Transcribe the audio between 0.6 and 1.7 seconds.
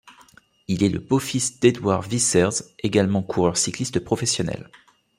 Il est le beau-fils de